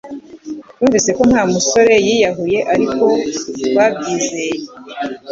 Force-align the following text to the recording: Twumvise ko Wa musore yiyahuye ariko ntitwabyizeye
Twumvise 0.71 1.09
ko 1.17 1.21
Wa 1.31 1.43
musore 1.53 1.93
yiyahuye 2.07 2.59
ariko 2.73 3.03
ntitwabyizeye 3.47 4.57